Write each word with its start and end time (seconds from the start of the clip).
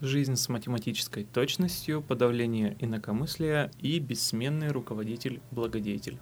жизнь 0.00 0.36
с 0.36 0.48
математической 0.48 1.24
точностью, 1.24 2.02
подавление 2.02 2.76
инакомыслия 2.80 3.70
и 3.80 3.98
бессменный 3.98 4.68
руководитель-благодетель. 4.68 6.18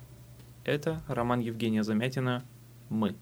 Это 0.65 1.03
роман 1.09 1.41
Евгения 1.41 1.83
Замятина 1.83 2.45
«Мы». 2.89 3.17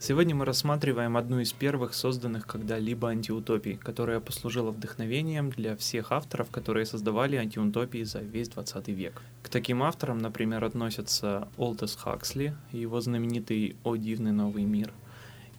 Сегодня 0.00 0.32
мы 0.32 0.44
рассматриваем 0.44 1.16
одну 1.16 1.40
из 1.40 1.52
первых 1.52 1.92
созданных 1.92 2.46
когда-либо 2.46 3.08
антиутопий, 3.08 3.76
которая 3.76 4.20
послужила 4.20 4.70
вдохновением 4.70 5.50
для 5.50 5.76
всех 5.76 6.12
авторов, 6.12 6.50
которые 6.50 6.86
создавали 6.86 7.34
антиутопии 7.34 8.04
за 8.04 8.20
весь 8.20 8.48
20 8.48 8.88
век. 8.88 9.20
К 9.42 9.48
таким 9.48 9.82
авторам, 9.82 10.18
например, 10.18 10.62
относятся 10.62 11.48
Олтес 11.56 11.96
Хаксли 11.96 12.54
и 12.70 12.78
его 12.78 13.00
знаменитый 13.00 13.76
«О 13.82 13.96
дивный 13.96 14.30
новый 14.30 14.62
мир», 14.62 14.92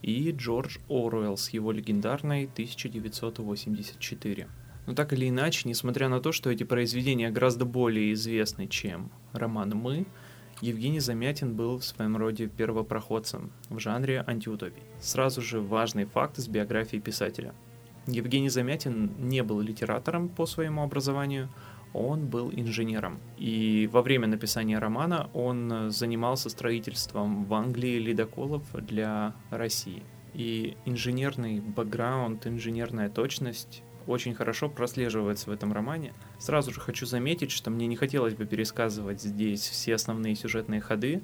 и 0.02 0.31
Джордж 0.31 0.77
Оруэлл 0.89 1.38
с 1.38 1.50
его 1.50 1.71
легендарной 1.71 2.45
1984. 2.45 4.48
Но 4.88 4.95
так 4.95 5.13
или 5.13 5.30
иначе, 5.30 5.67
несмотря 5.67 6.09
на 6.09 6.20
то, 6.20 6.31
что 6.31 6.49
эти 6.49 6.63
произведения 6.63 7.30
гораздо 7.30 7.66
более 7.66 8.13
известны, 8.13 8.67
чем 8.67 9.12
роман 9.34 9.72
«Мы», 9.72 10.08
Евгений 10.62 10.99
Замятин 10.99 11.55
был 11.55 11.80
в 11.80 11.85
своем 11.85 12.17
роде 12.17 12.48
первопроходцем 12.48 13.52
в 13.70 13.80
жанре 13.80 14.25
антиутопий. 14.27 14.84
Сразу 14.99 15.41
же 15.41 15.62
важный 15.62 16.03
факт 16.03 16.38
из 16.38 16.50
биографии 16.50 16.97
писателя. 16.97 17.53
Евгений 18.08 18.50
Замятин 18.50 19.13
не 19.20 19.41
был 19.41 19.61
литератором 19.61 20.27
по 20.27 20.45
своему 20.45 20.84
образованию, 20.84 21.47
он 21.93 22.27
был 22.27 22.52
инженером. 22.52 23.20
И 23.38 23.89
во 23.91 24.02
время 24.02 24.27
написания 24.27 24.80
романа 24.80 25.30
он 25.34 25.91
занимался 25.91 26.49
строительством 26.49 27.45
в 27.45 27.53
Англии 27.53 27.99
ледоколов 27.99 28.63
для 28.73 29.34
России. 29.49 30.03
И 30.33 30.77
инженерный 30.85 31.59
бэкграунд, 31.59 32.45
инженерная 32.47 33.09
точность 33.09 33.83
очень 34.07 34.33
хорошо 34.33 34.70
прослеживается 34.70 35.49
в 35.49 35.53
этом 35.53 35.71
романе. 35.71 36.13
Сразу 36.39 36.71
же 36.71 36.80
хочу 36.80 37.05
заметить, 37.05 37.52
что 37.52 37.69
мне 37.69 37.88
не 37.88 37.95
хотелось 37.95 38.33
бы 38.33 38.45
пересказывать 38.45 39.21
здесь 39.21 39.61
все 39.61 39.95
основные 39.95 40.36
сюжетные 40.36 40.81
ходы, 40.81 41.21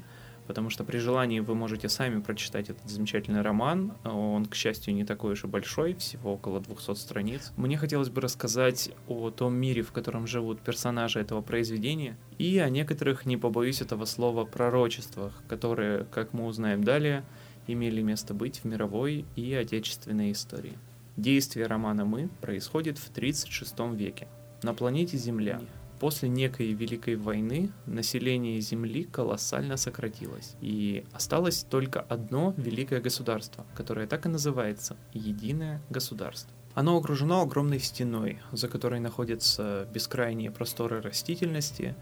потому 0.48 0.70
что 0.70 0.84
при 0.84 0.98
желании 0.98 1.40
вы 1.40 1.56
можете 1.56 1.90
сами 1.90 2.22
прочитать 2.22 2.70
этот 2.70 2.90
замечательный 2.90 3.42
роман. 3.42 3.94
Он, 4.04 4.46
к 4.46 4.56
счастью, 4.56 4.94
не 4.94 5.06
такой 5.06 5.34
уж 5.34 5.44
и 5.44 5.48
большой, 5.48 5.94
всего 5.96 6.34
около 6.34 6.60
200 6.60 6.96
страниц. 6.96 7.52
Мне 7.58 7.78
хотелось 7.78 8.10
бы 8.10 8.22
рассказать 8.22 8.92
о 9.08 9.30
том 9.32 9.56
мире, 9.56 9.82
в 9.82 9.92
котором 9.92 10.28
живут 10.28 10.62
персонажи 10.62 11.20
этого 11.20 11.42
произведения, 11.42 12.18
и 12.38 12.58
о 12.60 12.70
некоторых, 12.70 13.26
не 13.26 13.38
побоюсь 13.38 13.82
этого 13.82 14.06
слова, 14.06 14.46
пророчествах, 14.46 15.34
которые, 15.48 16.06
как 16.06 16.34
мы 16.34 16.46
узнаем 16.46 16.84
далее, 16.84 17.24
имели 17.68 18.02
место 18.02 18.34
быть 18.34 18.60
в 18.60 18.66
мировой 18.66 19.26
и 19.36 19.54
отечественной 19.54 20.32
истории. 20.32 20.78
Действие 21.18 21.68
романа 21.68 22.06
«Мы» 22.06 22.30
происходит 22.42 22.98
в 22.98 23.10
36 23.10 23.74
веке. 23.94 24.28
На 24.64 24.74
планете 24.74 25.18
Земля 25.18 25.62
после 26.00 26.30
некой 26.30 26.74
Великой 26.74 27.16
войны 27.16 27.72
население 27.86 28.60
Земли 28.62 29.04
колоссально 29.04 29.78
сократилось, 29.78 30.56
и 30.62 31.06
осталось 31.12 31.64
только 31.64 32.02
одно 32.02 32.54
великое 32.58 33.02
государство, 33.02 33.66
которое 33.76 34.08
так 34.08 34.26
и 34.26 34.30
называется– 34.30 34.98
Единое 35.14 35.82
государство. 35.90 36.52
Оно 36.74 36.98
окружено 36.98 37.42
огромной 37.42 37.80
стеной, 37.80 38.40
за 38.52 38.68
которой 38.68 39.00
находятся 39.00 39.88
бескрайние 39.94 40.52
просторы 40.52 41.02
растительности 41.02 41.96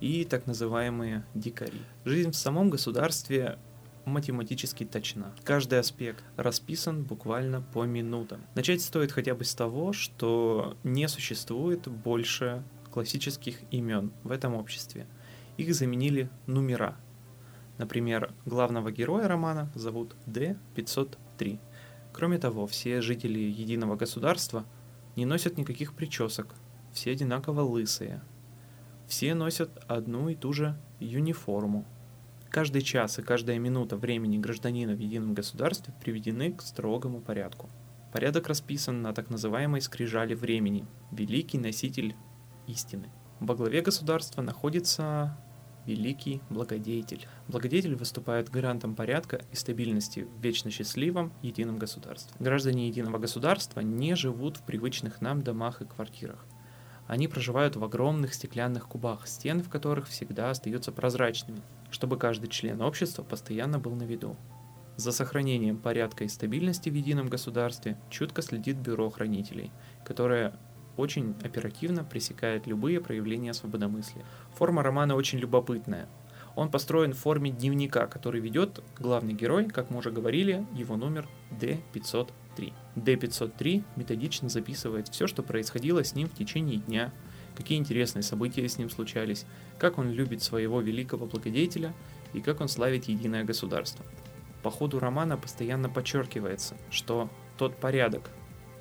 и 0.00 0.24
так 0.24 0.46
называемые 0.46 1.24
дикари. 1.34 1.80
Жизнь 2.04 2.30
в 2.30 2.36
самом 2.36 2.70
государстве 2.70 3.58
математически 4.04 4.84
точна. 4.84 5.32
Каждый 5.44 5.78
аспект 5.78 6.24
расписан 6.36 7.02
буквально 7.02 7.60
по 7.60 7.84
минутам. 7.84 8.40
Начать 8.54 8.82
стоит 8.82 9.12
хотя 9.12 9.34
бы 9.34 9.44
с 9.44 9.54
того, 9.54 9.92
что 9.92 10.76
не 10.84 11.08
существует 11.08 11.88
больше 11.88 12.62
классических 12.90 13.58
имен 13.70 14.12
в 14.22 14.30
этом 14.30 14.54
обществе. 14.54 15.06
Их 15.56 15.74
заменили 15.74 16.30
номера. 16.46 16.96
Например, 17.78 18.32
главного 18.44 18.90
героя 18.92 19.28
романа 19.28 19.70
зовут 19.74 20.14
D503. 20.26 21.58
Кроме 22.12 22.38
того, 22.38 22.66
все 22.66 23.00
жители 23.00 23.38
единого 23.38 23.96
государства 23.96 24.64
не 25.16 25.26
носят 25.26 25.56
никаких 25.56 25.94
причесок, 25.94 26.54
все 26.92 27.12
одинаково 27.12 27.62
лысые. 27.62 28.22
Все 29.06 29.34
носят 29.34 29.70
одну 29.88 30.28
и 30.28 30.34
ту 30.34 30.52
же 30.52 30.78
униформу, 31.00 31.86
Каждый 32.50 32.82
час 32.82 33.16
и 33.16 33.22
каждая 33.22 33.60
минута 33.60 33.96
времени 33.96 34.36
гражданина 34.36 34.94
в 34.94 34.98
едином 34.98 35.34
государстве 35.34 35.94
приведены 36.02 36.50
к 36.52 36.62
строгому 36.62 37.20
порядку. 37.20 37.70
Порядок 38.12 38.48
расписан 38.48 39.02
на 39.02 39.12
так 39.12 39.30
называемой 39.30 39.80
скрижали 39.80 40.34
времени, 40.34 40.84
великий 41.12 41.58
носитель 41.58 42.16
истины. 42.70 43.10
Во 43.40 43.54
главе 43.54 43.80
государства 43.80 44.42
находится 44.42 45.36
великий 45.86 46.40
благодетель. 46.50 47.26
Благодетель 47.48 47.96
выступает 47.96 48.50
гарантом 48.50 48.94
порядка 48.94 49.40
и 49.50 49.56
стабильности 49.56 50.20
в 50.20 50.42
вечно 50.42 50.70
счастливом 50.70 51.32
едином 51.42 51.78
государстве. 51.78 52.34
Граждане 52.38 52.88
единого 52.88 53.18
государства 53.18 53.80
не 53.80 54.14
живут 54.14 54.58
в 54.58 54.62
привычных 54.62 55.20
нам 55.20 55.42
домах 55.42 55.82
и 55.82 55.86
квартирах. 55.86 56.44
Они 57.06 57.26
проживают 57.26 57.74
в 57.74 57.82
огромных 57.82 58.34
стеклянных 58.34 58.86
кубах, 58.86 59.26
стены 59.26 59.62
в 59.62 59.68
которых 59.68 60.06
всегда 60.06 60.50
остаются 60.50 60.92
прозрачными, 60.92 61.60
чтобы 61.90 62.16
каждый 62.16 62.48
член 62.48 62.80
общества 62.82 63.24
постоянно 63.24 63.80
был 63.80 63.96
на 63.96 64.04
виду. 64.04 64.36
За 64.96 65.12
сохранением 65.12 65.78
порядка 65.78 66.24
и 66.24 66.28
стабильности 66.28 66.88
в 66.88 66.94
едином 66.94 67.28
государстве 67.28 67.98
чутко 68.10 68.42
следит 68.42 68.76
бюро 68.76 69.08
хранителей, 69.10 69.72
которое 70.04 70.52
очень 71.00 71.34
оперативно 71.42 72.04
пресекает 72.04 72.66
любые 72.66 73.00
проявления 73.00 73.54
свободомыслия. 73.54 74.24
Форма 74.54 74.82
романа 74.82 75.16
очень 75.16 75.38
любопытная. 75.38 76.08
Он 76.56 76.70
построен 76.70 77.12
в 77.12 77.18
форме 77.18 77.50
дневника, 77.50 78.06
который 78.06 78.40
ведет 78.40 78.82
главный 78.98 79.34
герой, 79.34 79.66
как 79.66 79.90
мы 79.90 79.98
уже 79.98 80.10
говорили, 80.10 80.66
его 80.74 80.96
номер 80.96 81.28
D503. 81.58 82.72
D503 82.96 83.84
методично 83.96 84.48
записывает 84.48 85.08
все, 85.08 85.26
что 85.26 85.42
происходило 85.42 86.04
с 86.04 86.14
ним 86.14 86.28
в 86.28 86.34
течение 86.34 86.78
дня, 86.78 87.12
какие 87.56 87.78
интересные 87.78 88.22
события 88.22 88.68
с 88.68 88.78
ним 88.78 88.90
случались, 88.90 89.46
как 89.78 89.98
он 89.98 90.10
любит 90.10 90.42
своего 90.42 90.80
великого 90.80 91.26
благодетеля 91.26 91.94
и 92.32 92.40
как 92.40 92.60
он 92.60 92.68
славит 92.68 93.04
единое 93.04 93.44
государство. 93.44 94.04
По 94.62 94.70
ходу 94.70 94.98
романа 94.98 95.36
постоянно 95.36 95.88
подчеркивается, 95.88 96.76
что 96.90 97.30
тот 97.56 97.76
порядок 97.76 98.30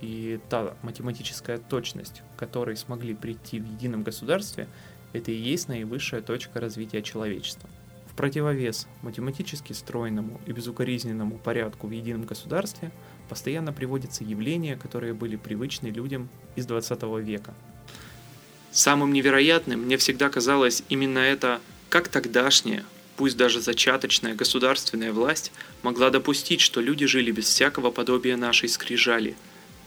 и 0.02 0.40
та 0.50 0.76
математическая 0.82 1.58
точность, 1.58 2.22
к 2.36 2.40
которой 2.40 2.78
смогли 2.78 3.14
прийти 3.14 3.60
в 3.60 3.66
едином 3.66 4.04
государстве, 4.04 4.68
это 5.14 5.32
и 5.32 5.36
есть 5.36 5.68
наивысшая 5.68 6.22
точка 6.22 6.60
развития 6.60 7.02
человечества. 7.02 7.70
В 8.12 8.16
противовес 8.16 8.88
математически 9.02 9.74
стройному 9.74 10.40
и 10.46 10.52
безукоризненному 10.52 11.38
порядку 11.38 11.88
в 11.88 11.92
едином 11.92 12.24
государстве 12.24 12.92
постоянно 13.30 13.74
приводятся 13.74 14.24
явления, 14.24 14.76
которые 14.76 15.14
были 15.14 15.36
привычны 15.36 15.88
людям 15.88 16.30
из 16.56 16.66
20 16.66 17.02
века– 17.24 17.54
Самым 18.72 19.14
невероятным 19.14 19.81
мне 19.81 19.98
всегда 19.98 20.30
казалось 20.30 20.84
именно 20.90 21.20
это, 21.20 21.60
как 21.90 22.08
тогдашняя, 22.08 22.86
пусть 23.18 23.36
даже 23.36 23.62
зачаточная 23.62 24.36
государственная 24.36 25.12
власть 25.12 25.52
могла 25.81 26.12
допустить, 26.12 26.62
что 26.62 26.80
люди 26.80 27.08
жили 27.08 27.31
без 27.31 27.46
всякого 27.46 27.90
подобия 27.90 28.38
нашей 28.38 28.70
скрижали, 28.70 29.36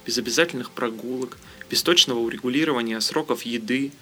без 0.06 0.18
обязательных 0.18 0.70
прогулок, 0.70 1.38
без 1.70 1.82
точного 1.82 2.18
урегулирования 2.20 3.00
сроков 3.00 3.42
еды, 3.42 3.92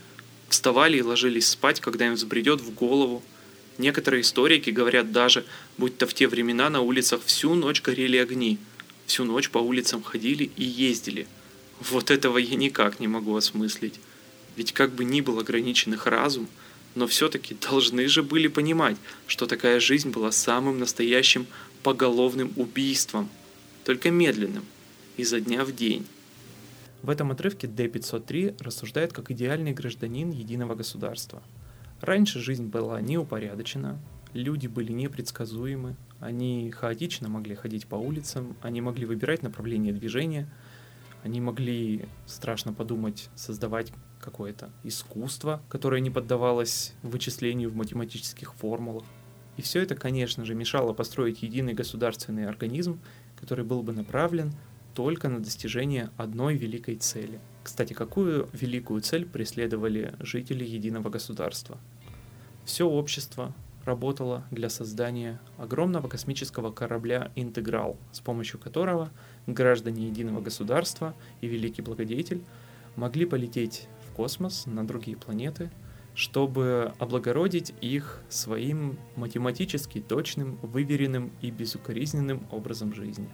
вставали 0.49 0.99
и 0.99 1.03
ложились 1.03 1.49
спать, 1.49 1.81
когда 1.81 2.06
им 2.06 2.15
взбредет 2.15 2.61
в 2.61 2.75
голову. 2.75 3.22
Некоторые 3.78 4.22
историки 4.22 4.71
говорят 4.71 5.12
даже, 5.12 5.44
будто 5.78 6.06
в 6.06 6.15
те 6.15 6.28
времена 6.28 6.69
на 6.71 6.81
улицах 6.81 7.22
всю 7.25 7.55
ночь 7.55 7.83
горели 7.83 8.16
огни, 8.16 8.59
всю 9.06 9.25
ночь 9.25 9.50
по 9.50 9.59
улицам 9.59 10.03
ходили 10.03 10.50
и 10.56 10.65
ездили. 10.65 11.27
Вот 11.81 12.10
этого 12.10 12.39
я 12.39 12.56
никак 12.56 13.01
не 13.01 13.09
могу 13.09 13.34
осмыслить. 13.36 14.01
Ведь 14.57 14.72
как 14.72 14.92
бы 14.92 15.04
ни 15.04 15.21
был 15.21 15.39
ограничен 15.39 15.95
их 15.95 16.07
разум, 16.07 16.48
но 16.95 17.07
все-таки 17.07 17.54
должны 17.54 18.09
же 18.09 18.22
были 18.22 18.48
понимать, 18.48 18.97
что 19.27 19.47
такая 19.47 19.80
жизнь 19.80 20.10
была 20.10 20.33
самым 20.33 20.78
настоящим 20.78 21.47
поголовным 21.83 22.53
убийством, 22.57 23.30
только 23.84 24.10
медленным, 24.10 24.65
изо 25.16 25.41
дня 25.41 25.65
в 25.65 25.74
день. 25.74 26.07
В 27.03 27.10
этом 27.10 27.30
отрывке 27.30 27.66
D503 27.66 28.62
рассуждает 28.62 29.12
как 29.12 29.30
идеальный 29.30 29.72
гражданин 29.72 30.30
единого 30.30 30.74
государства. 30.74 31.42
Раньше 32.01 32.41
жизнь 32.41 32.66
была 32.66 33.01
неупорядочена, 33.01 33.98
люди 34.33 34.66
были 34.66 34.92
непредсказуемы, 34.92 35.97
они 36.21 36.71
хаотично 36.71 37.28
могли 37.28 37.54
ходить 37.54 37.86
по 37.86 37.97
улицам, 37.97 38.57
они 38.62 38.80
могли 38.80 39.07
выбирать 39.07 39.42
направление 39.42 39.92
движения, 39.92 40.51
они 41.22 41.41
могли, 41.41 42.07
страшно 42.27 42.72
подумать, 42.72 43.28
создавать 43.34 43.92
какое-то 44.21 44.71
искусство, 44.84 45.62
которое 45.68 46.01
не 46.01 46.10
поддавалось 46.10 46.95
вычислению 47.03 47.71
в 47.71 47.77
математических 47.77 48.54
формулах. 48.54 49.04
И 49.57 49.62
все 49.62 49.83
это, 49.83 49.95
конечно 49.95 50.45
же, 50.45 50.54
мешало 50.54 50.92
построить 50.92 51.42
единый 51.42 51.74
государственный 51.74 52.47
организм, 52.47 53.01
который 53.39 53.65
был 53.65 53.83
бы 53.83 53.92
направлен 53.92 54.53
только 54.95 55.28
на 55.28 55.41
достижение 55.41 56.10
одной 56.16 56.57
великой 56.57 56.97
цели. 56.97 57.41
Кстати, 57.63 57.92
какую 57.92 58.48
великую 58.53 59.01
цель 59.01 59.27
преследовали 59.27 60.15
жители 60.21 60.65
единого 60.65 61.10
государства? 61.10 61.78
Все 62.65 62.89
общество 62.89 63.54
работало 63.84 64.45
для 64.51 64.69
создания 64.69 65.41
огромного 65.57 66.09
космического 66.09 66.71
корабля 66.71 67.31
«Интеграл», 67.34 67.97
с 68.13 68.21
помощью 68.21 68.60
которого 68.60 69.10
граждане 69.47 70.09
единого 70.09 70.41
государства 70.41 71.15
и 71.41 71.47
великий 71.47 71.83
благодетель 71.83 72.43
могли 72.97 73.25
полететь 73.25 73.89
в 74.09 74.15
космос 74.15 74.66
на 74.66 74.86
другие 74.86 75.16
планеты, 75.16 75.71
чтобы 76.15 76.93
облагородить 76.98 77.72
их 77.81 78.21
своим 78.28 78.98
математически 79.16 80.01
точным, 80.01 80.57
выверенным 80.63 81.33
и 81.41 81.51
безукоризненным 81.51 82.47
образом 82.51 82.95
жизни. 82.95 83.28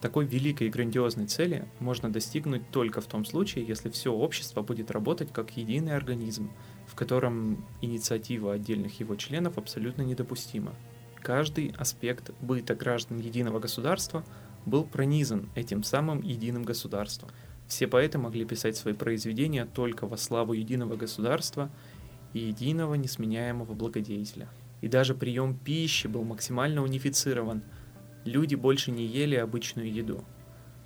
Такой 0.00 0.26
великой 0.26 0.68
и 0.68 0.70
грандиозной 0.70 1.26
цели 1.26 1.66
можно 1.80 2.10
достигнуть 2.10 2.70
только 2.70 3.00
в 3.00 3.06
том 3.06 3.24
случае, 3.24 3.66
если 3.66 3.90
все 3.90 4.12
общество 4.12 4.62
будет 4.62 4.92
работать 4.92 5.32
как 5.32 5.56
единый 5.56 5.96
организм, 5.96 6.52
в 6.86 6.94
котором 6.94 7.66
инициатива 7.80 8.52
отдельных 8.52 9.00
его 9.00 9.16
членов 9.16 9.58
абсолютно 9.58 10.02
недопустима. 10.02 10.72
Каждый 11.16 11.74
аспект 11.76 12.30
быта 12.40 12.76
граждан 12.76 13.18
единого 13.18 13.58
государства 13.58 14.24
был 14.66 14.84
пронизан 14.84 15.48
этим 15.56 15.82
самым 15.82 16.22
единым 16.22 16.62
государством. 16.62 17.30
Все 17.66 17.88
поэты 17.88 18.18
могли 18.18 18.44
писать 18.44 18.76
свои 18.76 18.94
произведения 18.94 19.64
только 19.66 20.06
во 20.06 20.16
славу 20.16 20.52
единого 20.52 20.94
государства 20.94 21.70
и 22.34 22.38
единого 22.38 22.94
несменяемого 22.94 23.74
благодетеля. 23.74 24.48
И 24.80 24.86
даже 24.86 25.16
прием 25.16 25.56
пищи 25.56 26.06
был 26.06 26.22
максимально 26.22 26.84
унифицирован– 26.84 27.62
люди 28.24 28.54
больше 28.54 28.90
не 28.90 29.04
ели 29.06 29.36
обычную 29.36 29.92
еду. 29.92 30.24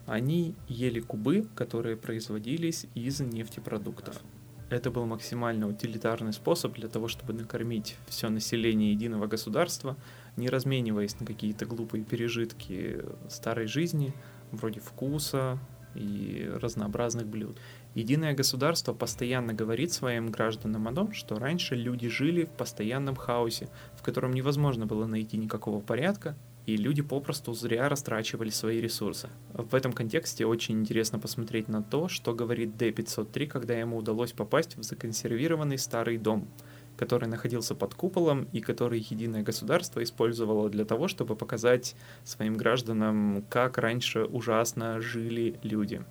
Они 0.06 0.54
ели 0.68 1.00
кубы, 1.00 1.46
которые 1.54 1.96
производились 1.96 2.86
из 2.94 3.20
нефтепродуктов. 3.20 4.20
Это 4.68 4.90
был 4.90 5.04
максимально 5.04 5.68
утилитарный 5.68 6.32
способ 6.32 6.74
для 6.74 6.88
того, 6.88 7.06
чтобы 7.06 7.34
накормить 7.34 7.96
все 8.06 8.30
население 8.30 8.92
единого 8.92 9.26
государства, 9.26 9.96
не 10.36 10.48
размениваясь 10.48 11.20
на 11.20 11.26
какие-то 11.26 11.66
глупые 11.66 12.04
пережитки 12.04 13.04
старой 13.28 13.66
жизни, 13.66 14.14
вроде 14.50 14.80
вкуса 14.80 15.58
и 15.94 16.50
разнообразных 16.60 17.26
блюд. 17.26 17.58
Единое 17.94 18.32
государство 18.32 18.94
постоянно 18.94 19.52
говорит 19.52 19.92
своим 19.92 20.30
гражданам 20.30 20.88
о 20.88 20.94
том, 20.94 21.12
что 21.12 21.38
раньше 21.38 21.74
люди 21.74 22.08
жили 22.08 22.44
в 22.44 22.50
постоянном 22.50 23.14
хаосе, 23.14 23.68
в 23.94 24.02
котором 24.02 24.32
невозможно 24.32 24.86
было 24.86 25.06
найти 25.06 25.36
никакого 25.36 25.80
порядка, 25.80 26.34
и 26.66 26.76
люди 26.76 27.02
попросту 27.02 27.54
зря 27.54 27.88
растрачивали 27.88 28.50
свои 28.50 28.80
ресурсы. 28.80 29.28
В 29.52 29.74
этом 29.74 29.92
контексте 29.92 30.46
очень 30.46 30.80
интересно 30.80 31.18
посмотреть 31.18 31.68
на 31.68 31.82
то, 31.82 32.08
что 32.08 32.34
говорит 32.34 32.70
D503, 32.78 33.46
когда 33.46 33.74
ему 33.74 33.96
удалось 33.96 34.32
попасть 34.32 34.76
в 34.76 34.82
законсервированный 34.82 35.78
старый 35.78 36.18
дом, 36.18 36.48
который 36.96 37.28
находился 37.28 37.74
под 37.74 37.94
куполом 37.94 38.48
и 38.52 38.60
который 38.60 39.00
единое 39.00 39.42
государство 39.42 40.02
использовало 40.02 40.70
для 40.70 40.84
того, 40.84 41.08
чтобы 41.08 41.34
показать 41.34 41.96
своим 42.24 42.56
гражданам, 42.56 43.44
как 43.48 43.78
раньше 43.78 44.24
ужасно 44.24 45.00
жили 45.00 45.58
люди. 45.62 46.02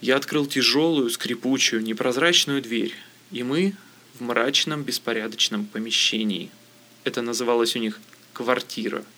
Я 0.00 0.16
открыл 0.16 0.46
тяжелую, 0.46 1.10
скрипучую, 1.10 1.82
непрозрачную 1.82 2.62
дверь, 2.62 2.94
и 3.30 3.42
мы 3.42 3.74
в 4.14 4.22
мрачном, 4.22 4.82
беспорядочном 4.82 5.66
помещении. 5.66 6.50
Это 7.04 7.20
называлось 7.20 7.76
у 7.76 7.78
них 7.78 8.00
квартира– 8.32 9.04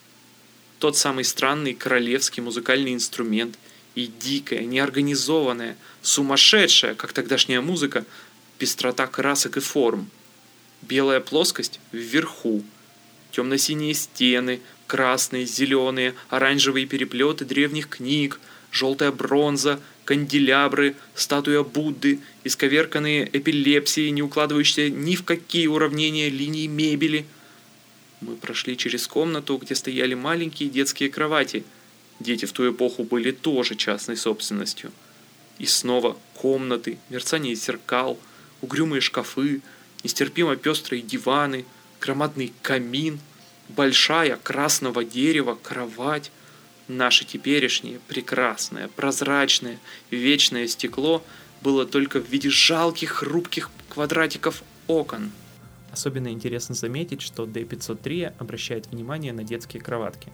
тот 0.83 0.97
самый 0.97 1.23
странный 1.23 1.73
королевский 1.73 2.43
музыкальный 2.43 2.93
инструмент 2.93 3.57
и 3.95 4.05
дикая, 4.05 4.65
неорганизованная, 4.65 5.77
сумасшедшая, 6.01 6.93
как 6.93 7.13
тогдашняя 7.13 7.61
музыка, 7.61 8.03
пестрота 8.57 9.07
красок 9.07 9.55
и 9.55 9.61
форм. 9.61 10.09
Белая 10.81 11.21
плоскость 11.21 11.79
вверху, 11.93 12.65
темно-синие 13.31 13.93
стены, 13.93 14.59
красные, 14.85 15.45
зеленые, 15.45 16.15
оранжевые 16.27 16.85
переплеты 16.85 17.45
древних 17.45 17.87
книг, 17.87 18.41
желтая 18.69 19.13
бронза, 19.13 19.79
канделябры, 20.03 20.97
статуя 21.15 21.63
Будды, 21.63 22.19
исковерканные 22.43 23.29
эпилепсии, 23.31 24.09
не 24.09 24.21
укладывающиеся 24.21 24.89
ни 24.89 25.15
в 25.15 25.23
какие 25.23 25.67
уравнения 25.67 26.27
линии 26.27 26.67
мебели– 26.67 27.25
мы 28.23 28.35
прошли 28.35 28.77
через 28.77 29.07
комнату, 29.07 29.57
где 29.57 29.75
стояли 29.75 30.13
маленькие 30.13 30.69
детские 30.69 31.09
кровати. 31.09 31.63
Дети 32.19 32.45
в 32.45 32.51
ту 32.53 32.71
эпоху 32.71 33.03
были 33.03 33.31
тоже 33.31 33.75
частной 33.75 34.17
собственностью. 34.17 34.91
И 35.59 35.65
снова 35.65 36.17
комнаты, 36.35 36.97
мерцание 37.09 37.55
зеркал, 37.55 38.17
угрюмые 38.61 39.01
шкафы, 39.01 39.61
нестерпимо 40.03 40.55
пестрые 40.55 41.01
диваны, 41.01 41.65
громадный 41.99 42.53
камин, 42.61 43.19
большая 43.69 44.37
красного 44.37 45.03
дерева 45.03 45.57
кровать, 45.61 46.31
наше 46.87 47.25
теперешнее 47.25 47.99
прекрасное, 48.07 48.87
прозрачное, 48.89 49.79
вечное 50.11 50.67
стекло 50.67 51.23
было 51.61 51.85
только 51.85 52.19
в 52.19 52.29
виде 52.29 52.49
жалких 52.49 53.11
хрупких 53.11 53.69
квадратиков 53.89 54.63
окон– 54.87 55.31
Особенно 55.93 56.29
интересно 56.29 56.73
заметить, 56.73 57.21
что 57.21 57.43
D503 57.43 58.37
обращает 58.39 58.87
внимание 58.87 59.31
на 59.31 59.43
детские 59.43 59.79
кроватки. 59.79 60.33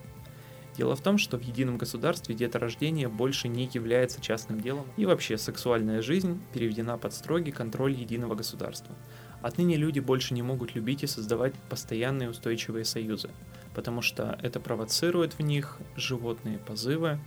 Дело 0.78 0.96
в 0.96 1.02
том, 1.02 1.18
что 1.18 1.38
в 1.38 1.42
едином 1.42 1.78
государстве 1.78 2.34
деторождение 2.34 3.10
больше 3.10 3.50
не 3.50 3.70
является 3.74 4.22
частным 4.22 4.62
делом, 4.62 4.86
и 4.96 5.06
вообще 5.06 5.38
сексуальная 5.38 6.02
жизнь 6.02 6.42
переведена 6.54 6.98
под 6.98 7.14
строгий 7.14 7.52
контроль 7.52 7.92
единого 7.92 8.36
государства. 8.36 8.96
Отныне 9.42 9.76
люди 9.76 10.00
больше 10.00 10.34
не 10.34 10.44
могут 10.44 10.76
любить 10.76 11.04
и 11.04 11.08
создавать 11.08 11.54
постоянные 11.70 12.30
устойчивые 12.30 12.86
союзы, 12.86 13.30
потому 13.76 14.02
что 14.02 14.40
это 14.42 14.62
провоцирует 14.62 15.34
в 15.34 15.42
них 15.42 15.78
животные 15.98 16.58
позывы, 16.60 17.20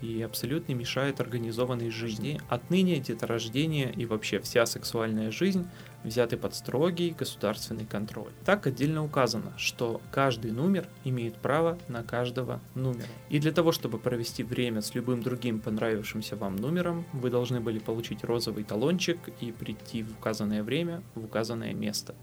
и 0.00 0.22
абсолютно 0.22 0.72
мешает 0.72 1.20
организованной 1.20 1.90
жизни. 1.90 2.40
Отныне 2.48 2.98
деторождение 2.98 3.92
и 3.92 4.06
вообще 4.06 4.38
вся 4.40 4.66
сексуальная 4.66 5.30
жизнь 5.30 5.66
взяты 6.04 6.36
под 6.36 6.54
строгий 6.54 7.10
государственный 7.10 7.86
контроль. 7.86 8.30
Так 8.44 8.66
отдельно 8.66 9.02
указано, 9.02 9.52
что 9.56 10.00
каждый 10.12 10.52
номер 10.52 10.86
имеет 11.04 11.36
право 11.36 11.78
на 11.88 12.02
каждого 12.02 12.60
номера. 12.74 13.08
И 13.30 13.38
для 13.38 13.52
того, 13.52 13.72
чтобы 13.72 13.98
провести 13.98 14.42
время 14.42 14.82
с 14.82 14.94
любым 14.94 15.22
другим 15.22 15.60
понравившимся 15.60 16.36
вам 16.36 16.56
номером, 16.56 17.06
вы 17.12 17.30
должны 17.30 17.60
были 17.60 17.78
получить 17.78 18.22
розовый 18.22 18.64
талончик 18.64 19.18
и 19.40 19.50
прийти 19.50 20.02
в 20.02 20.12
указанное 20.12 20.62
время 20.62 21.02
в 21.14 21.24
указанное 21.24 21.72
место. 21.72 22.14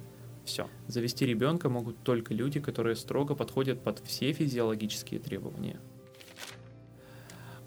Все. 0.45 0.67
Завести 0.87 1.25
ребенка 1.25 1.69
могут 1.69 2.03
только 2.03 2.33
люди, 2.33 2.59
которые 2.59 2.95
строго 2.95 3.35
подходят 3.35 3.83
под 3.83 3.99
все 4.05 4.33
физиологические 4.33 5.19
требования. 5.19 5.79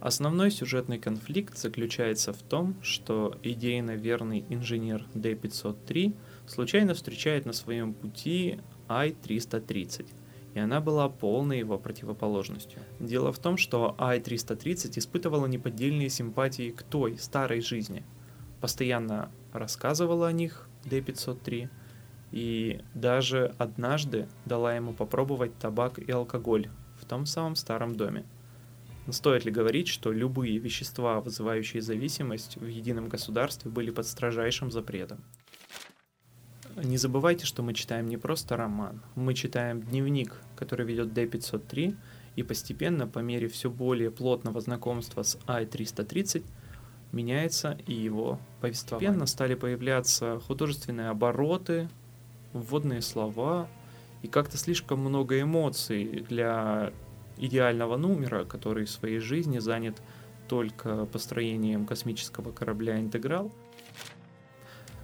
Основной 0.05 0.51
сюжетный 0.51 0.99
конфликт 0.99 1.57
заключается 1.57 2.35
в 2.35 2.43
том, 2.43 2.77
что 2.83 3.39
идейно 3.43 3.93
верный 3.93 4.45
инженер 4.51 5.07
D503 5.15 6.15
случайно 6.47 6.93
встречает 6.93 7.47
на 7.47 7.55
своем 7.55 7.95
пути 7.95 8.61
I-330, 8.87 10.07
и 10.53 10.59
она 10.59 10.83
была 10.83 11.09
полной 11.09 11.61
его 11.61 11.79
противоположностью. 11.79 12.81
Дело 13.01 13.33
в 13.33 13.39
том, 13.39 13.57
что 13.57 13.95
I-330 13.97 14.99
испытывала 14.99 15.47
неподдельные 15.47 16.11
симпатии 16.11 16.71
к 16.71 16.83
той 16.83 17.17
старой 17.17 17.63
жизни, 17.63 18.05
постоянно 18.61 19.31
рассказывала 19.55 20.29
о 20.29 20.33
них 20.33 20.69
D503, 20.85 21.71
и 22.31 22.83
даже 22.93 23.55
однажды 23.57 24.29
дала 24.45 24.77
ему 24.77 24.93
попробовать 24.93 25.57
табак 25.57 25.99
и 25.99 26.13
алкоголь 26.13 26.69
в 27.01 27.07
том 27.07 27.25
самом 27.25 27.57
старом 27.57 27.97
доме. 27.97 28.27
Но 29.07 29.13
стоит 29.13 29.45
ли 29.45 29.51
говорить, 29.51 29.89
что 29.89 30.13
любые 30.13 30.59
вещества, 30.59 31.21
вызывающие 31.21 31.83
зависимость 31.83 32.57
в 32.57 32.67
едином 32.67 33.09
государстве, 33.09 33.71
были 33.71 33.91
под 33.91 34.07
строжайшим 34.07 34.71
запретом? 34.71 35.23
Не 36.77 36.97
забывайте, 36.97 37.47
что 37.47 37.63
мы 37.63 37.73
читаем 37.75 38.07
не 38.09 38.17
просто 38.17 38.57
роман, 38.57 39.01
мы 39.15 39.35
читаем 39.35 39.81
дневник, 39.81 40.41
который 40.57 40.85
ведет 40.87 41.09
D503, 41.09 41.97
и 42.35 42.43
постепенно, 42.43 43.07
по 43.07 43.21
мере 43.21 43.47
все 43.47 43.71
более 43.71 44.11
плотного 44.11 44.61
знакомства 44.61 45.23
с 45.23 45.39
I-330, 45.47 46.45
меняется 47.13 47.79
и 47.87 47.95
его 47.95 48.41
повествование. 48.61 49.11
Постепенно 49.11 49.27
стали 49.27 49.55
появляться 49.55 50.41
художественные 50.41 51.11
обороты, 51.11 51.89
вводные 52.53 53.03
слова, 53.03 53.69
и 54.23 54.27
как-то 54.27 54.57
слишком 54.57 54.99
много 54.99 55.41
эмоций 55.41 56.25
для 56.29 56.93
идеального 57.37 57.97
номера, 57.97 58.45
который 58.45 58.85
в 58.85 58.91
своей 58.91 59.19
жизни 59.19 59.59
занят 59.59 60.01
только 60.49 61.07
построением 61.07 61.87
космического 61.87 62.53
корабля 62.53 63.01
«Интеграл». 63.01 63.53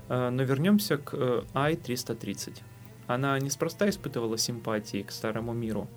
А, 0.09 0.31
но 0.31 0.43
вернемся 0.43 0.99
к 0.99 1.45
I-330. 1.55 2.51
Э, 2.51 2.63
Она 3.07 3.39
неспроста 3.39 3.89
испытывала 3.89 4.37
симпатии 4.37 5.03
к 5.03 5.11
старому 5.11 5.53
миру. 5.53 5.89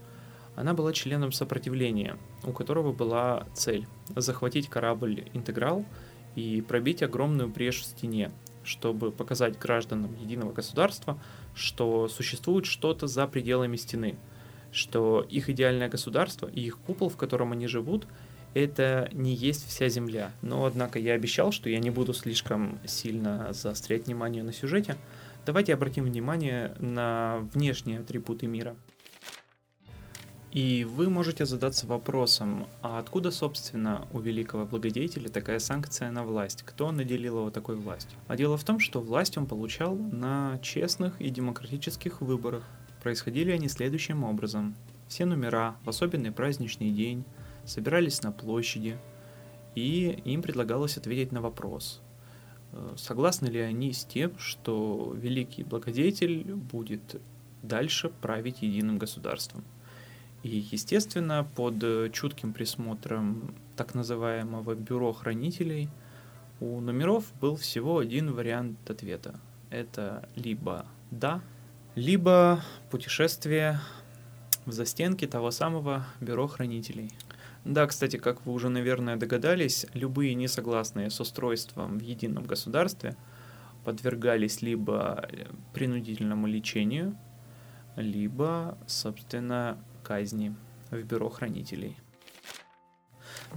Она 0.56 0.74
была 0.74 0.94
членом 0.94 1.32
сопротивления, 1.32 2.18
у 2.44 2.52
которого 2.52 2.94
была 2.94 3.48
цель 3.54 3.88
захватить 4.16 4.70
корабль 4.70 5.26
«Интеграл» 5.34 5.84
и 6.36 6.62
пробить 6.62 7.02
огромную 7.02 7.50
брешь 7.50 7.82
в 7.82 7.86
стене, 7.86 8.32
чтобы 8.64 9.12
показать 9.12 9.58
гражданам 9.58 10.16
единого 10.20 10.54
государства, 10.54 11.20
что 11.56 12.08
существует 12.08 12.66
что-то 12.66 13.08
за 13.08 13.26
пределами 13.28 13.78
стены, 13.78 14.16
что 14.74 15.26
их 15.30 15.50
идеальное 15.50 15.88
государство 15.88 16.48
и 16.48 16.62
их 16.62 16.78
купол, 16.78 17.10
в 17.10 17.18
котором 17.18 17.54
они 17.54 17.68
живут, 17.68 18.08
это 18.54 19.10
не 19.14 19.34
есть 19.34 19.68
вся 19.68 19.90
Земля. 19.90 20.32
Но, 20.42 20.66
однако, 20.66 21.00
я 21.00 21.14
обещал, 21.14 21.52
что 21.52 21.70
я 21.70 21.80
не 21.80 21.90
буду 21.90 22.14
слишком 22.14 22.80
сильно 22.86 23.54
заострять 23.54 24.08
внимание 24.08 24.44
на 24.44 24.54
сюжете. 24.54 24.98
Давайте 25.46 25.74
обратим 25.74 26.06
внимание 26.06 26.76
на 26.80 27.48
внешние 27.54 28.00
атрибуты 28.00 28.48
мира. 28.48 28.76
И 30.52 30.84
вы 30.88 31.10
можете 31.10 31.48
задаться 31.48 31.88
вопросом, 31.88 32.68
а 32.84 33.00
откуда, 33.00 33.32
собственно, 33.32 34.08
у 34.14 34.20
великого 34.20 34.68
благодетеля 34.68 35.28
такая 35.28 35.58
санкция 35.58 36.12
на 36.12 36.24
власть? 36.24 36.62
Кто 36.62 36.92
наделил 36.92 37.40
его 37.40 37.50
такой 37.50 37.76
властью? 37.76 38.20
А 38.28 38.38
дело 38.38 38.56
в 38.56 38.64
том, 38.64 38.80
что 38.80 39.02
власть 39.02 39.36
он 39.36 39.48
получал 39.48 39.96
на 39.96 40.60
честных 40.62 41.20
и 41.20 41.32
демократических 41.32 42.22
выборах. 42.22 42.64
Происходили 43.04 43.52
они 43.52 43.68
следующим 43.68 44.24
образом. 44.24 44.76
Все 45.10 45.26
номера 45.26 45.76
в 45.84 45.90
особенный 45.90 46.32
праздничный 46.32 46.90
день 46.90 47.26
собирались 47.66 48.24
на 48.24 48.32
площади, 48.32 48.98
и 49.76 50.22
им 50.24 50.42
предлагалось 50.42 50.98
ответить 50.98 51.34
на 51.34 51.42
вопрос, 51.42 52.02
э, 52.72 52.94
согласны 52.96 53.48
ли 53.48 53.60
они 53.60 53.92
с 53.92 54.06
тем, 54.06 54.40
что 54.40 55.14
великий 55.18 55.64
благодетель 55.64 56.44
будет 56.56 57.22
дальше 57.62 58.10
править 58.22 58.62
единым 58.62 58.98
государством. 59.00 59.66
И, 60.44 60.66
естественно, 60.72 61.46
под 61.56 62.14
чутким 62.14 62.54
присмотром 62.54 63.54
так 63.76 63.96
называемого 63.96 64.76
бюро 64.76 65.12
хранителей 65.12 65.90
у 66.62 66.80
номеров 66.80 67.26
был 67.42 67.58
всего 67.58 68.00
один 68.00 68.32
вариант 68.32 68.90
ответа. 68.90 69.40
Это 69.70 70.30
либо 70.36 70.86
«да», 71.12 71.42
либо 71.96 72.62
путешествие 72.90 73.80
в 74.66 74.72
застенки 74.72 75.28
того 75.28 75.52
самого 75.52 76.06
бюро 76.22 76.48
хранителей. 76.48 77.12
Да, 77.66 77.88
кстати, 77.88 78.18
как 78.18 78.46
вы 78.46 78.54
уже, 78.54 78.70
наверное, 78.70 79.16
догадались, 79.16 79.86
любые 79.94 80.34
несогласные 80.34 81.10
с 81.10 81.20
устройством 81.20 81.98
в 81.98 82.02
едином 82.02 82.46
государстве 82.46 83.16
подвергались 83.86 84.62
либо 84.62 85.28
э, 85.30 85.46
принудительному 85.74 86.48
лечению, 86.48 87.18
либо, 87.96 88.78
собственно, 88.88 89.78
казни 90.04 90.56
в 90.90 91.02
бюро 91.04 91.30
хранителей. 91.30 91.98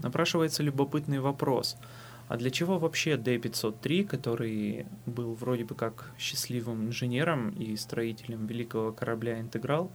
Напрашивается 0.03 0.63
любопытный 0.63 1.21
вопрос. 1.21 1.77
А 2.29 2.37
для 2.37 2.51
чего 2.51 2.79
вообще 2.79 3.15
D503, 3.15 4.05
который 4.05 4.87
был 5.07 5.35
вроде 5.35 5.65
бы 5.65 5.75
как 5.75 6.13
счастливым 6.19 6.87
инженером 6.87 7.51
и 7.51 7.77
строителем 7.77 8.47
великого 8.47 8.93
корабля 8.93 9.41
«Интеграл», 9.41 9.93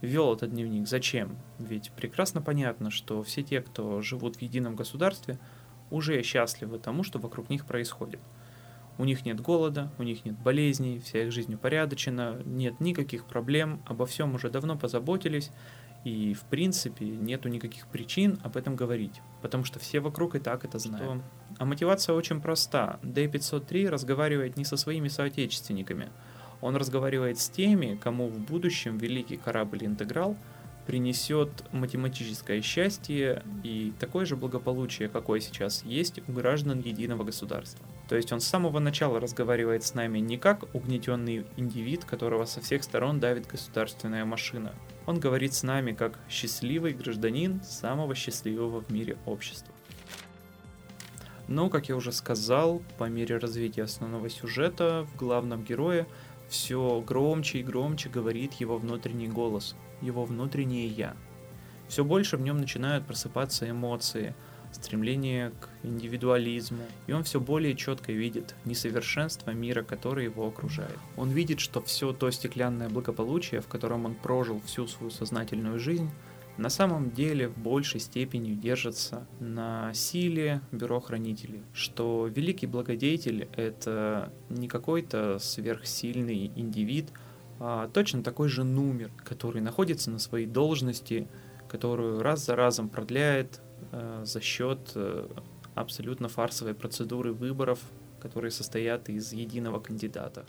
вел 0.00 0.34
этот 0.34 0.50
дневник? 0.52 0.88
Зачем? 0.88 1.36
Ведь 1.58 1.90
прекрасно 1.92 2.40
понятно, 2.40 2.90
что 2.90 3.22
все 3.22 3.42
те, 3.42 3.60
кто 3.60 4.00
живут 4.00 4.36
в 4.36 4.42
едином 4.42 4.76
государстве, 4.76 5.38
уже 5.90 6.22
счастливы 6.22 6.78
тому, 6.78 7.02
что 7.02 7.18
вокруг 7.18 7.50
них 7.50 7.66
происходит. 7.66 8.20
У 8.96 9.04
них 9.04 9.26
нет 9.26 9.40
голода, 9.40 9.90
у 9.98 10.04
них 10.04 10.24
нет 10.24 10.38
болезней, 10.38 11.00
вся 11.00 11.24
их 11.24 11.32
жизнь 11.32 11.54
упорядочена, 11.54 12.42
нет 12.44 12.80
никаких 12.80 13.24
проблем, 13.24 13.82
обо 13.86 14.06
всем 14.06 14.34
уже 14.34 14.50
давно 14.50 14.78
позаботились, 14.78 15.50
и, 16.04 16.34
в 16.34 16.42
принципе, 16.42 17.06
нету 17.06 17.48
никаких 17.48 17.88
причин 17.88 18.38
об 18.44 18.56
этом 18.56 18.76
говорить, 18.76 19.20
потому 19.42 19.64
что 19.64 19.78
все 19.78 20.00
вокруг 20.00 20.36
и 20.36 20.38
так 20.38 20.64
это 20.64 20.78
знают. 20.78 21.22
Что... 21.22 21.22
А 21.58 21.64
мотивация 21.64 22.14
очень 22.14 22.40
проста. 22.40 22.98
D503 23.02 23.88
разговаривает 23.88 24.56
не 24.56 24.64
со 24.64 24.76
своими 24.76 25.08
соотечественниками. 25.08 26.08
Он 26.60 26.76
разговаривает 26.76 27.38
с 27.38 27.48
теми, 27.48 27.98
кому 28.02 28.28
в 28.28 28.38
будущем 28.38 28.98
великий 28.98 29.36
корабль 29.36 29.84
«Интеграл» 29.84 30.36
принесет 30.86 31.50
математическое 31.72 32.60
счастье 32.60 33.42
и 33.62 33.92
такое 33.98 34.26
же 34.26 34.36
благополучие, 34.36 35.08
какое 35.08 35.40
сейчас 35.40 35.82
есть 35.84 36.20
у 36.28 36.32
граждан 36.32 36.80
единого 36.80 37.24
государства. 37.24 37.84
То 38.08 38.16
есть 38.16 38.32
он 38.32 38.40
с 38.40 38.46
самого 38.46 38.80
начала 38.80 39.18
разговаривает 39.18 39.82
с 39.82 39.94
нами 39.94 40.18
не 40.18 40.36
как 40.36 40.64
угнетенный 40.74 41.46
индивид, 41.56 42.04
которого 42.04 42.44
со 42.44 42.60
всех 42.60 42.84
сторон 42.84 43.18
давит 43.18 43.46
государственная 43.46 44.24
машина, 44.24 44.72
он 45.06 45.20
говорит 45.20 45.54
с 45.54 45.62
нами 45.62 45.92
как 45.92 46.18
счастливый 46.28 46.92
гражданин 46.92 47.62
самого 47.62 48.14
счастливого 48.14 48.80
в 48.80 48.90
мире 48.90 49.16
общества. 49.26 49.73
Но, 51.48 51.68
как 51.68 51.88
я 51.88 51.96
уже 51.96 52.12
сказал, 52.12 52.82
по 52.98 53.04
мере 53.04 53.36
развития 53.36 53.82
основного 53.82 54.30
сюжета 54.30 55.06
в 55.12 55.16
главном 55.16 55.62
герое 55.64 56.06
все 56.48 57.02
громче 57.06 57.58
и 57.58 57.62
громче 57.62 58.08
говорит 58.08 58.54
его 58.54 58.78
внутренний 58.78 59.28
голос, 59.28 59.74
его 60.00 60.24
внутреннее 60.24 60.86
«я». 60.86 61.16
Все 61.88 62.04
больше 62.04 62.36
в 62.36 62.40
нем 62.40 62.58
начинают 62.58 63.06
просыпаться 63.06 63.68
эмоции– 63.68 64.34
стремление 64.74 65.50
к 65.50 65.68
индивидуализму, 65.82 66.84
и 67.06 67.12
он 67.12 67.24
все 67.24 67.40
более 67.40 67.74
четко 67.74 68.12
видит 68.12 68.54
несовершенство 68.64 69.50
мира, 69.50 69.82
который 69.82 70.24
его 70.24 70.46
окружает. 70.46 70.98
Он 71.16 71.30
видит, 71.30 71.60
что 71.60 71.80
все 71.80 72.12
то 72.12 72.30
стеклянное 72.30 72.88
благополучие, 72.88 73.60
в 73.60 73.68
котором 73.68 74.04
он 74.04 74.14
прожил 74.14 74.60
всю 74.66 74.86
свою 74.86 75.10
сознательную 75.10 75.78
жизнь, 75.78 76.10
на 76.56 76.68
самом 76.68 77.10
деле 77.10 77.48
в 77.48 77.58
большей 77.58 78.00
степени 78.00 78.54
держится 78.54 79.26
на 79.40 79.92
силе 79.94 80.60
бюро 80.72 81.00
хранителей, 81.00 81.62
что 81.72 82.26
великий 82.26 82.66
благодетель— 82.66 83.48
это 83.56 84.32
не 84.48 84.68
какой-то 84.68 85.38
сверхсильный 85.38 86.52
индивид, 86.54 87.10
а 87.60 87.88
точно 87.88 88.22
такой 88.22 88.48
же 88.48 88.64
номер, 88.64 89.10
который 89.24 89.62
находится 89.62 90.10
на 90.10 90.18
своей 90.18 90.46
должности, 90.46 91.28
которую 91.68 92.22
раз 92.22 92.44
за 92.46 92.56
разом 92.56 92.88
продляет, 92.88 93.60
Э, 93.92 94.22
за 94.24 94.40
счет 94.40 94.92
э, 94.94 95.28
абсолютно 95.74 96.28
фарсовой 96.28 96.74
процедуры 96.74 97.32
выборов, 97.32 97.78
которые 98.20 98.50
состоят 98.50 99.08
из 99.08 99.32
единого 99.32 99.78
кандидата. 99.80 100.44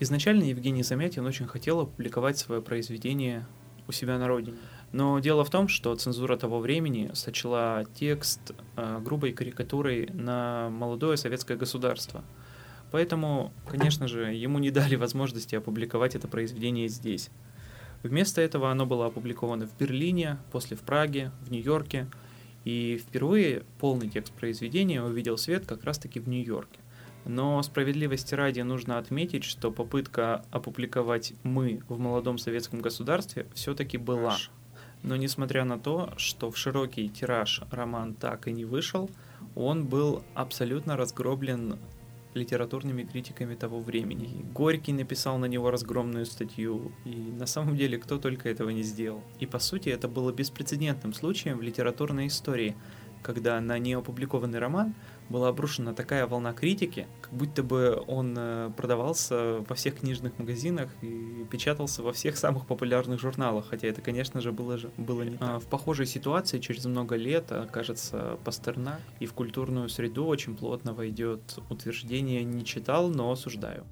Изначально 0.00 0.44
Евгений 0.44 0.82
Замятин 0.82 1.24
очень 1.24 1.46
хотел 1.46 1.80
опубликовать 1.80 2.36
свое 2.36 2.60
произведение 2.60 3.46
у 3.88 3.92
себя 3.92 4.18
на 4.18 4.28
родине. 4.28 4.58
Но 4.92 5.18
дело 5.20 5.44
в 5.44 5.50
том, 5.50 5.68
что 5.68 5.94
цензура 5.94 6.36
того 6.36 6.58
времени 6.60 7.10
сочла 7.14 7.84
текст 7.94 8.52
э, 8.76 9.00
грубой 9.00 9.32
карикатурой 9.32 10.10
на 10.12 10.68
молодое 10.70 11.16
советское 11.16 11.56
государство. 11.56 12.22
Поэтому, 12.90 13.52
конечно 13.66 14.06
же, 14.06 14.34
ему 14.34 14.58
не 14.58 14.70
дали 14.70 14.96
возможности 14.96 15.54
опубликовать 15.54 16.14
это 16.14 16.28
произведение 16.28 16.88
здесь. 16.88 17.30
Вместо 18.02 18.42
этого 18.42 18.70
оно 18.70 18.84
было 18.84 19.06
опубликовано 19.06 19.66
в 19.66 19.76
Берлине, 19.78 20.38
после 20.50 20.76
в 20.76 20.80
Праге, 20.80 21.32
в 21.40 21.50
Нью-Йорке, 21.50 22.06
и 22.64 23.02
впервые 23.02 23.62
полный 23.78 24.10
текст 24.10 24.32
произведения 24.34 25.02
увидел 25.02 25.38
свет 25.38 25.66
как 25.66 25.84
раз-таки 25.84 26.20
в 26.20 26.28
Нью-Йорке. 26.28 26.81
Но 27.24 27.62
справедливости 27.62 28.34
ради 28.34 28.60
нужно 28.60 28.98
отметить, 28.98 29.44
что 29.44 29.70
попытка 29.70 30.44
опубликовать 30.50 31.34
«Мы» 31.42 31.82
в 31.88 31.98
молодом 31.98 32.38
советском 32.38 32.80
государстве 32.80 33.46
все-таки 33.54 33.96
была. 33.96 34.36
Но 35.02 35.16
несмотря 35.16 35.64
на 35.64 35.78
то, 35.78 36.12
что 36.16 36.50
в 36.50 36.56
широкий 36.56 37.08
тираж 37.08 37.62
роман 37.70 38.14
так 38.14 38.48
и 38.48 38.52
не 38.52 38.64
вышел, 38.64 39.10
он 39.54 39.86
был 39.86 40.22
абсолютно 40.34 40.96
разгроблен 40.96 41.78
литературными 42.34 43.02
критиками 43.02 43.54
того 43.54 43.80
времени. 43.80 44.24
И 44.24 44.42
Горький 44.52 44.92
написал 44.92 45.38
на 45.38 45.46
него 45.46 45.70
разгромную 45.70 46.26
статью, 46.26 46.92
и 47.04 47.10
на 47.10 47.46
самом 47.46 47.76
деле 47.76 47.98
кто 47.98 48.18
только 48.18 48.48
этого 48.48 48.70
не 48.70 48.82
сделал. 48.82 49.22
И 49.38 49.46
по 49.46 49.58
сути 49.58 49.90
это 49.90 50.08
было 50.08 50.32
беспрецедентным 50.32 51.12
случаем 51.12 51.58
в 51.58 51.62
литературной 51.62 52.28
истории, 52.28 52.74
когда 53.22 53.60
на 53.60 53.78
неопубликованный 53.78 54.58
роман 54.58 54.94
была 55.32 55.48
обрушена 55.48 55.94
такая 55.94 56.26
волна 56.26 56.52
критики, 56.52 57.08
как 57.20 57.32
будто 57.32 57.62
бы 57.62 58.04
он 58.06 58.34
э, 58.38 58.70
продавался 58.76 59.64
во 59.68 59.74
всех 59.74 59.98
книжных 60.00 60.38
магазинах 60.38 60.90
и 61.00 61.44
печатался 61.50 62.02
во 62.02 62.12
всех 62.12 62.36
самых 62.36 62.66
популярных 62.66 63.20
журналах, 63.20 63.66
хотя 63.70 63.88
это, 63.88 64.00
конечно 64.00 64.40
же, 64.40 64.52
было, 64.52 64.78
же, 64.78 64.90
было 64.96 65.22
не 65.22 65.36
так. 65.36 65.60
В 65.60 65.66
похожей 65.66 66.06
ситуации 66.06 66.60
через 66.60 66.84
много 66.84 67.16
лет 67.16 67.50
окажется 67.50 68.38
Пастернак, 68.44 69.00
и 69.18 69.26
в 69.26 69.32
культурную 69.32 69.88
среду 69.88 70.26
очень 70.26 70.56
плотно 70.56 70.92
войдет 70.92 71.40
утверждение 71.70 72.44
«не 72.44 72.64
читал, 72.64 73.08
но 73.08 73.32
осуждаю». 73.32 73.84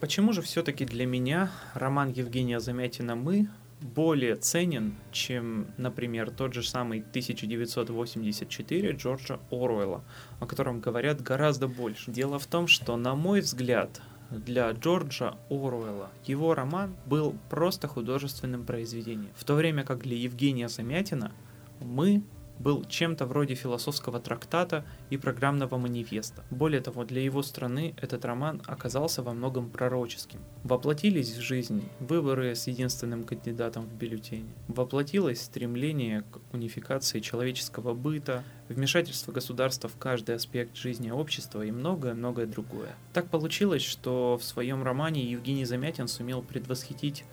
Почему 0.00 0.32
же 0.32 0.42
все-таки 0.42 0.84
для 0.84 1.06
меня 1.06 1.50
роман 1.74 2.10
Евгения 2.10 2.60
Замятина 2.60 3.16
«Мы» 3.16 3.48
более 3.80 4.36
ценен, 4.36 4.94
чем, 5.12 5.66
например, 5.76 6.30
тот 6.30 6.54
же 6.54 6.62
самый 6.62 7.00
1984 7.00 8.92
Джорджа 8.92 9.38
Оруэлла, 9.50 10.04
о 10.40 10.46
котором 10.46 10.80
говорят 10.80 11.22
гораздо 11.22 11.68
больше. 11.68 12.10
Дело 12.10 12.38
в 12.38 12.46
том, 12.46 12.66
что, 12.68 12.96
на 12.96 13.14
мой 13.14 13.40
взгляд, 13.40 14.00
для 14.30 14.70
Джорджа 14.72 15.36
Оруэлла 15.50 16.10
его 16.24 16.54
роман 16.54 16.96
был 17.06 17.36
просто 17.50 17.86
художественным 17.88 18.64
произведением, 18.64 19.30
в 19.36 19.44
то 19.44 19.54
время 19.54 19.84
как 19.84 20.02
для 20.02 20.16
Евгения 20.16 20.68
Замятина 20.68 21.32
«Мы» 21.80 22.22
был 22.58 22.84
чем-то 22.84 23.26
вроде 23.26 23.54
философского 23.54 24.20
трактата 24.20 24.84
и 25.10 25.16
программного 25.16 25.76
манифеста. 25.76 26.44
Более 26.50 26.80
того, 26.80 27.04
для 27.04 27.22
его 27.22 27.42
страны 27.42 27.94
этот 28.00 28.24
роман 28.24 28.62
оказался 28.66 29.22
во 29.22 29.32
многом 29.32 29.70
пророческим. 29.70 30.40
Воплотились 30.64 31.36
в 31.36 31.40
жизнь 31.40 31.88
выборы 32.00 32.54
с 32.54 32.66
единственным 32.66 33.24
кандидатом 33.24 33.86
в 33.86 33.94
бюллетене. 33.94 34.48
Воплотилось 34.68 35.42
стремление 35.42 36.22
к 36.22 36.40
унификации 36.54 37.20
человеческого 37.20 37.94
быта, 37.94 38.44
вмешательство 38.68 39.32
государства 39.32 39.88
в 39.88 39.96
каждый 39.96 40.34
аспект 40.34 40.76
жизни 40.76 41.10
общества 41.10 41.62
и 41.62 41.70
многое-многое 41.70 42.46
другое. 42.46 42.94
Так 43.12 43.28
получилось, 43.28 43.82
что 43.82 44.38
в 44.40 44.44
своем 44.44 44.82
романе 44.82 45.24
Евгений 45.24 45.64
Замятин 45.64 46.08
сумел 46.08 46.42
предвосхитить 46.42 47.24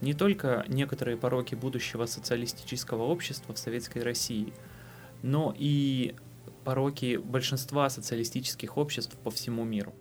не 0.00 0.14
только 0.14 0.64
некоторые 0.68 1.16
пороки 1.16 1.54
будущего 1.54 2.06
социалистического 2.06 3.02
общества 3.02 3.54
в 3.54 3.58
Советской 3.58 4.02
России, 4.02 4.52
но 5.22 5.54
и 5.56 6.14
пороки 6.64 7.16
большинства 7.16 7.88
социалистических 7.90 8.76
обществ 8.76 9.16
по 9.18 9.30
всему 9.30 9.64
миру. 9.64 9.94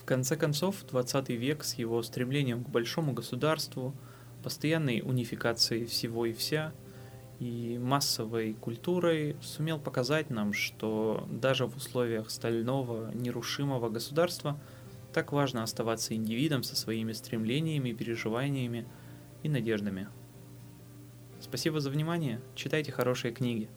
В 0.00 0.04
конце 0.04 0.36
концов, 0.36 0.84
20 0.88 1.30
век 1.30 1.64
с 1.64 1.74
его 1.74 2.02
стремлением 2.02 2.64
к 2.64 2.68
большому 2.68 3.12
государству, 3.12 3.94
постоянной 4.42 5.02
унификацией 5.04 5.86
всего 5.86 6.26
и 6.26 6.32
вся 6.32 6.72
и 7.40 7.78
массовой 7.78 8.54
культурой 8.54 9.36
сумел 9.42 9.78
показать 9.78 10.30
нам, 10.30 10.52
что 10.52 11.26
даже 11.30 11.66
в 11.66 11.76
условиях 11.76 12.30
стального, 12.30 13.10
нерушимого 13.14 13.90
государства– 13.90 14.58
так 15.16 15.32
важно 15.32 15.62
оставаться 15.62 16.14
индивидом 16.14 16.62
со 16.62 16.76
своими 16.76 17.12
стремлениями, 17.12 17.92
переживаниями 17.92 18.86
и 19.42 19.48
надеждами. 19.48 20.08
Спасибо 21.48 21.78
за 21.78 21.90
внимание. 21.90 22.40
Читайте 22.56 22.90
хорошие 22.90 23.32
книги. 23.32 23.70